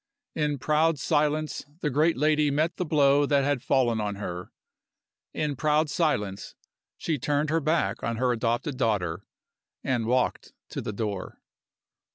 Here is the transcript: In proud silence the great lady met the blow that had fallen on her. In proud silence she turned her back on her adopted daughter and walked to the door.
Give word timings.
In 0.33 0.57
proud 0.57 0.97
silence 0.97 1.63
the 1.81 1.91
great 1.91 2.17
lady 2.17 2.49
met 2.49 2.77
the 2.77 2.85
blow 2.85 3.27
that 3.27 3.43
had 3.43 3.61
fallen 3.61 4.01
on 4.01 4.15
her. 4.15 4.51
In 5.31 5.55
proud 5.55 5.91
silence 5.91 6.55
she 6.97 7.19
turned 7.19 7.51
her 7.51 7.59
back 7.61 8.01
on 8.03 8.15
her 8.15 8.31
adopted 8.31 8.77
daughter 8.77 9.27
and 9.83 10.07
walked 10.07 10.53
to 10.69 10.81
the 10.81 10.91
door. 10.91 11.39